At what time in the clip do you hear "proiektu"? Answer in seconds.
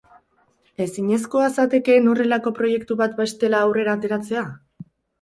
2.63-3.01